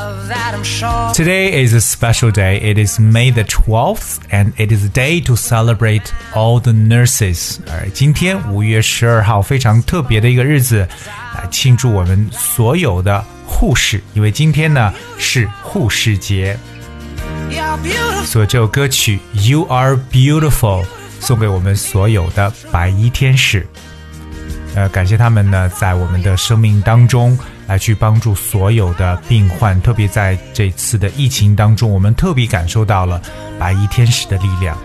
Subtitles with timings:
[0.00, 1.14] Of that I'm sure.
[1.14, 2.60] Today is a special day.
[2.60, 7.58] It is May the 12th, and it is a day to celebrate all the nurses.
[7.66, 10.86] 而今天五月十二号非常特别的一个日子，
[11.34, 16.58] 来庆祝我们所有的护士，因为今天呢是护士节。
[17.50, 18.24] You're beautiful.
[18.26, 19.18] 所以这首歌曲《
[19.48, 20.84] You Are Beautiful》
[21.20, 23.66] 送给我们所有的白衣天使。
[24.74, 27.38] 呃，感谢他们呢，在我们的生命当中
[27.71, 33.21] 来去帮助所有的病患，特别在这次的疫情当中，我们特别感受到了
[33.57, 34.77] 白衣天使的力量。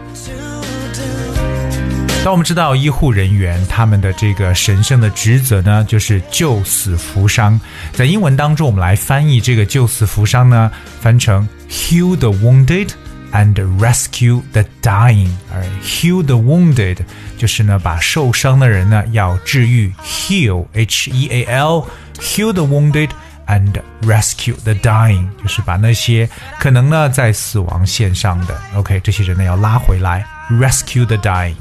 [2.23, 7.61] 当我们知道医护人员他们的这个神圣的职责呢，就是救死扶伤。
[7.93, 12.91] 在英文当中，我们来翻译这个救死扶伤呢，翻成 heal the wounded
[13.33, 15.31] and rescue the dying。
[15.53, 16.99] 而 heal the wounded
[17.37, 21.85] 就是呢，把受伤的人呢要治愈，heal h e a l
[22.19, 23.11] heal the wounded。
[23.49, 31.55] And rescue the dying，就是把那些可能呢在死亡线上的，OK，这些人呢要拉回来，rescue the dying。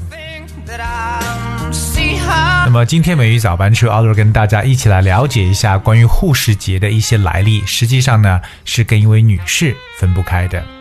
[2.64, 7.64] 那么今天美语早班车 Oliver 跟大家一起来了解一下关于护士节的一些来历。
[7.64, 10.75] 实际上呢，是跟一位女士分不开的。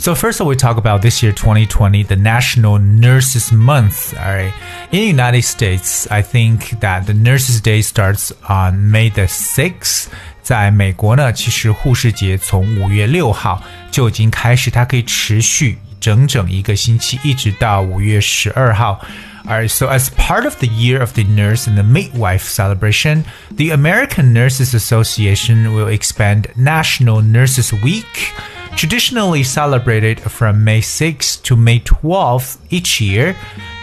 [0.00, 4.14] So first we talk about this year 2020, the National Nurses Month.
[4.16, 4.52] All right.
[4.92, 10.06] In the United States, I think that the Nurses Day starts on May the 6th.
[10.42, 19.00] 在美国呢，其实护士节从五月六号就已经开始，它可以持续整整一个星期，一直到五月十二号。
[19.44, 23.24] Alright, so as part of the Year of the Nurse and the Midwife celebration,
[23.56, 28.32] the American Nurses Association will expand National Nurses Week,
[28.76, 33.34] traditionally celebrated from May 6th to May 12th each year,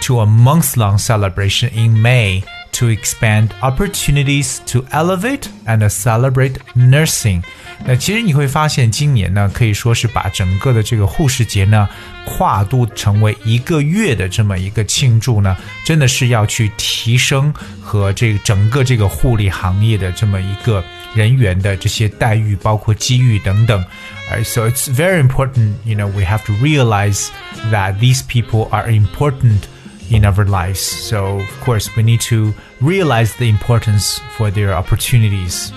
[0.01, 2.43] to a month long celebration in May
[2.73, 7.43] to expand opportunities to elevate and celebrate nursing.
[7.85, 11.87] 那其实你会发现，今年呢，可以说是把整个的这个护士节呢，
[12.25, 23.83] 跨度成为一个月的这么一个庆祝呢，真的是要去提升和这个整个这个护理行业的这么一个人员的这些待遇，包括机遇等等。
[24.29, 27.29] Alright, so it's very important, you know, we have to realize
[27.71, 29.67] that these people are important
[30.09, 30.79] in our lives.
[30.79, 35.71] So, of course, we need to realize the importance for their opportunities.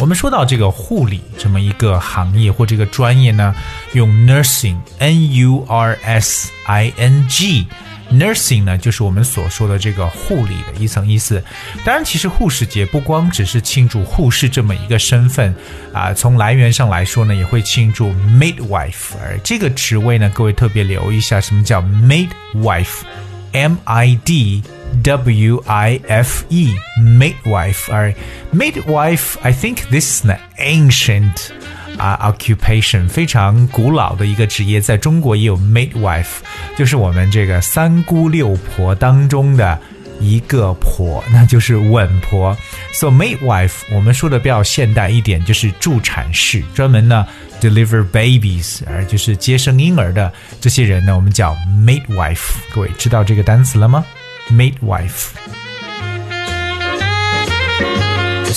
[0.00, 3.52] 我们说到这个护理这么一个行业或这个专业呢，
[3.94, 7.66] 用 nursing，n u r s i n g。
[8.12, 11.44] Nursing 呢，就是我们所说的这个护理的一层意思。
[11.84, 15.54] 当然，其实护士节不光只是庆祝护士这么一个身份
[15.92, 19.12] 啊、从来源上来说呢，也会庆祝 midwife。
[19.20, 24.62] 而这个职位呢，各位特别留意一下，什么叫 midwife？M I D
[25.02, 27.90] W I F E midwife.
[27.90, 28.16] All right,
[28.54, 29.36] midwife.
[29.42, 31.50] I think this is an ancient
[31.97, 36.39] 啊、occupation 非常古老的一个职业，在中国也有 maid wife，
[36.77, 39.79] 就是我们这个三姑六婆当中的
[40.19, 42.55] 一个婆，那就是稳婆。
[42.93, 47.25] So maid wife，我们说的比较现代一点，就是助产士，专门呢
[47.61, 51.55] deliver babies，而就是接生婴儿的这些人呢，我们叫
[51.85, 52.53] maid wife。
[52.73, 54.03] 各位知道这个单词了吗
[54.49, 55.29] ？maid wife。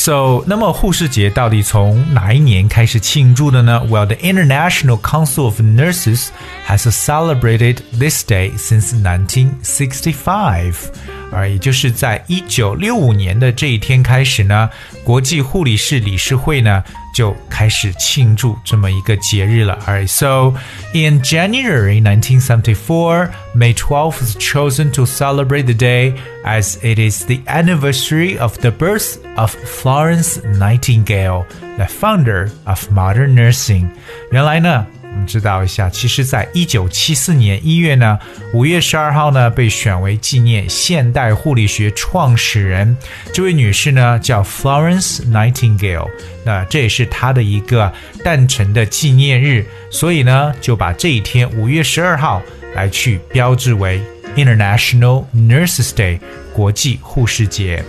[0.05, 3.83] So，那么护士节到底从哪一年开始庆祝的呢？
[3.87, 6.29] Well, the International Council of Nurses
[6.65, 11.14] has celebrated this day since 1965.
[11.31, 14.69] 而也就是在一九六五年的这一天开始呢，
[15.03, 19.79] 国际护理士理事会呢就开始庆祝这么一个节日了。
[19.87, 20.53] Alright, so
[20.93, 26.13] in January 1974, May 12th was chosen to celebrate the day
[26.43, 31.45] as it is the anniversary of the birth of Florence Nightingale,
[31.77, 33.87] the founder of modern nursing.
[34.31, 34.85] 原来呢。
[35.16, 38.18] 我们知道一下，其实，在一九七四年一月呢，
[38.52, 42.94] 五月十二号呢，被选为纪念现代护理学创始人。
[43.32, 46.06] 这位女士呢，叫 Florence Nightingale，
[46.44, 47.90] 那这也是她的一个
[48.22, 52.42] 诞辰的纪念日，所以呢，就把这一天五月十二号
[52.74, 54.02] 来去标志为
[54.36, 56.20] International Nurses Day，
[56.52, 57.82] 国际护士节。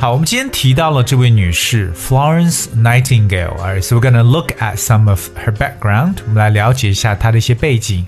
[0.00, 8.06] 好，我们今天提到了这位女士 Florence Nightingale，alright, so we're gonna look at some of her background，我们来了解一下她的一些背景。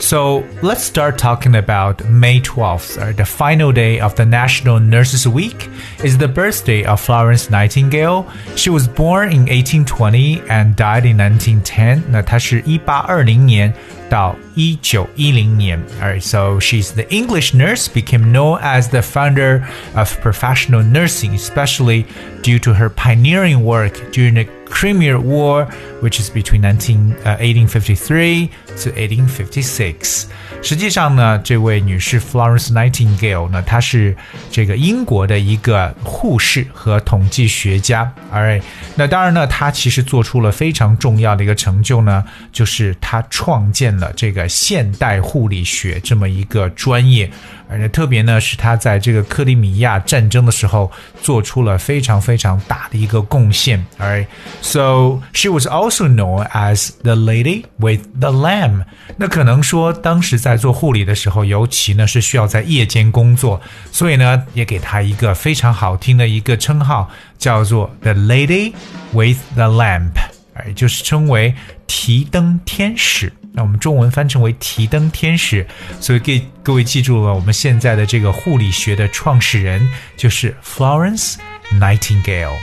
[0.00, 5.26] So let's start talking about May 12th, or the final day of the National Nurses
[5.26, 5.68] Week,
[6.04, 8.26] is the birthday of Florence Nightingale.
[8.56, 12.02] She was born in 1820 and died in 1910.
[12.10, 13.72] 那她是一八二零年
[14.10, 15.82] 到一九一零年.
[16.00, 19.62] Alright, so she's the English nurse, became known as the founder
[19.94, 22.04] of professional nursing, especially
[22.42, 25.67] due to her pioneering work during the Crimea War,
[26.01, 30.25] which is between 19, uh, 1853 to 1856。
[30.63, 34.15] 实际上呢，这位女士 Florence Nightingale 呢，她是
[34.51, 38.11] 这个英国的一个护士和统计学家。
[38.31, 38.61] Alright，
[38.95, 47.29] 那当然呢，她其实做出了非常重要的一个成就呢，就是她创建了这个现代护理学这么一个专业。
[47.71, 50.91] 而且特别呢，是她在这个克里米亚战争的时候
[51.21, 53.83] 做出了非常非常大的一个贡献。
[53.97, 54.27] Alright。
[54.61, 58.83] So she was also known as the lady with the lamb。
[59.17, 68.73] 那可能说当时在做护理的时候，尤其呢是需要在夜间工作，所以呢也给她一个非常好听的一个称号，叫做 the lady
[69.13, 70.11] with the lamp，
[70.55, 71.53] 哎，就是称为
[71.87, 73.31] 提灯天使。
[73.53, 75.67] 那我们中文翻成为提灯天使，
[75.99, 81.35] 所以给各位记住了，我们现在的这个护理学的创始人就是 Florence
[81.79, 82.55] Nightingale。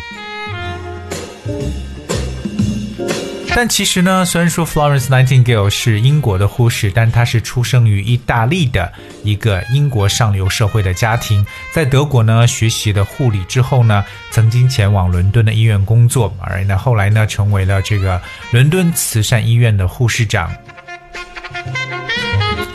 [3.54, 8.92] 但其实呢，虽然说 Florence Nightingale 是英国的护士，但她是出生于意大利的
[9.24, 11.44] 一个英国上流社会的家庭，
[11.74, 18.20] 在德国呢学习了护理之后呢，曾经前往伦敦的医院工作，而呢后来呢成为了这个
[18.52, 20.50] 伦敦慈善医院的护士长。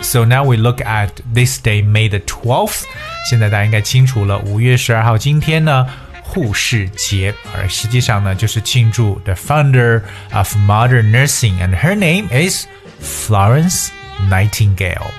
[0.03, 2.83] So now we look at this day, May the twelfth。
[3.31, 5.87] 现在大家应该清楚了，五月十二号今天呢。
[6.31, 12.67] 护士节，而实际上呢，就是庆祝 the founder of modern nursing, and her name is
[13.01, 13.89] Florence
[14.29, 15.11] Nightingale。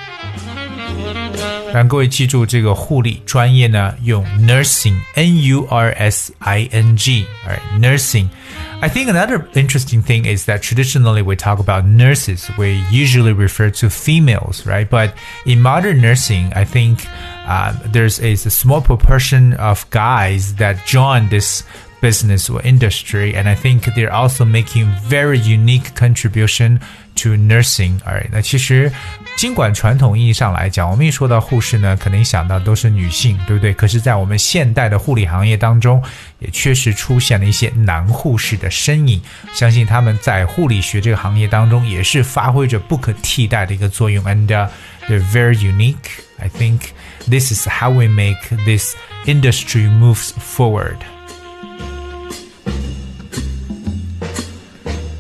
[1.74, 10.46] 让各位记住这个护理专业呢，用 nursing n u r s i n g，而 nursing。I think another interesting thing is
[10.48, 14.88] that traditionally we talk about nurses, we usually refer to females, right?
[14.88, 15.12] But
[15.46, 17.00] in modern nursing, I think
[17.46, 21.64] uh, there's a, a small proportion of guys that join this
[22.02, 26.80] business or industry, and I think they're also making very unique contribution
[27.16, 28.00] to nursing。
[28.06, 28.90] 而那其实，
[29.37, 33.75] 尽管传统意义上来讲，我们一说到护士呢，可能想到都是女性，对不对？
[33.75, 36.03] 可是，在我们现代的护理行业当中，
[36.39, 39.21] 也确实出现了一些男护士的身影。
[39.53, 44.25] 相信他们在护理学这个行业当中，也是发挥着不可替代的一个作用。
[44.25, 46.23] And、they're very unique.
[46.39, 46.81] I think
[47.29, 48.95] this is how we make this
[49.27, 50.99] industry moves forward.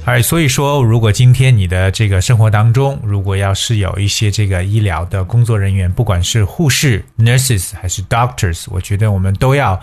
[0.06, 9.80] 哎，所以说，如果今天你的这个生活当中，如果要是有一些这个医疗的工作人员，不管是护士 （nurses） 还是 doctors，我觉得我们都要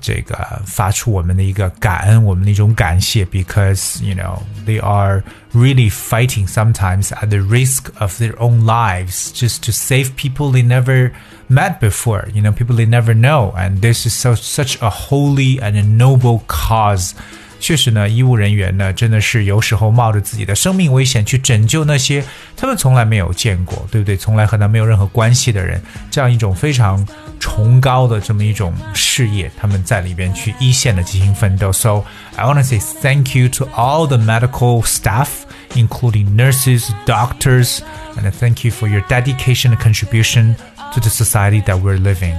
[0.00, 9.32] 这个发出我们的一个感恩，我们的一种感谢，because you know they are really fighting sometimes at the risk of their own lives
[9.32, 11.10] just to save people they never
[11.48, 12.28] met before.
[12.32, 15.82] You know, people they never know, and this is so such a holy and a
[15.82, 17.14] noble cause.
[17.62, 22.22] 确实呢，医务人员呢，真的是有时候冒着自己的生命危险去拯救那些
[22.56, 24.16] 他们从来没有见过，对不对？
[24.16, 27.04] 从来和他没有任何关系的人，这样一种非常
[27.40, 31.72] 崇高的这么一种事业，他们在里边去一线的进行奋斗。
[31.72, 32.04] So
[32.36, 35.28] I want to say thank you to all the medical staff,
[35.74, 37.80] including nurses, doctors,
[38.16, 40.54] and thank you for your dedication and contribution
[40.94, 42.34] to the society that we're living.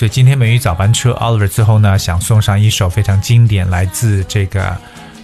[0.00, 4.76] 所以今天美语早班车 Oliver 最后呢，想送上一首非常经典，来自这个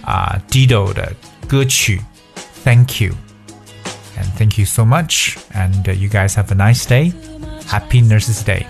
[0.03, 1.13] 啊 Dido 的
[1.47, 2.01] 歌曲
[2.63, 5.37] Thank You。And thank you so much.
[5.53, 7.13] And uh, you guys have a nice day.
[7.67, 8.65] Happy Nurses Day.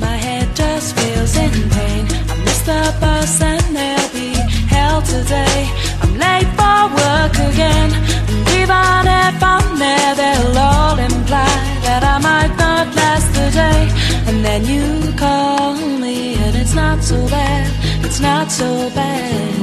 [0.00, 2.06] My head just feels in pain.
[2.28, 4.34] I missed the bus and they'll be
[4.68, 5.68] hell today.
[6.02, 7.92] I'm late for work again.
[8.28, 11.46] And even if I'm there, they'll all imply
[11.82, 12.57] that I might not last the
[13.51, 13.89] day.
[14.27, 19.58] And then you call me, and it's not so bad, it's not so bad.